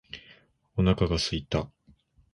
[0.77, 1.69] お腹が空いた。